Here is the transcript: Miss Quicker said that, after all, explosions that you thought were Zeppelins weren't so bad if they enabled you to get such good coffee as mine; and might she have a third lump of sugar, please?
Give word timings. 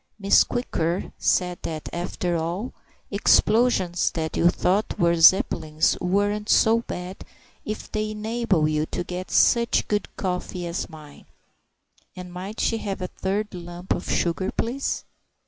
Miss 0.17 0.43
Quicker 0.43 1.13
said 1.19 1.59
that, 1.61 1.87
after 1.93 2.35
all, 2.35 2.73
explosions 3.11 4.09
that 4.15 4.35
you 4.35 4.49
thought 4.49 4.97
were 4.97 5.15
Zeppelins 5.15 5.95
weren't 6.01 6.49
so 6.49 6.79
bad 6.81 7.23
if 7.65 7.91
they 7.91 8.09
enabled 8.09 8.71
you 8.71 8.87
to 8.87 9.03
get 9.03 9.29
such 9.29 9.87
good 9.87 10.07
coffee 10.15 10.65
as 10.65 10.89
mine; 10.89 11.27
and 12.15 12.33
might 12.33 12.59
she 12.59 12.79
have 12.79 12.99
a 12.99 13.09
third 13.09 13.53
lump 13.53 13.93
of 13.93 14.09
sugar, 14.09 14.49
please? 14.51 15.05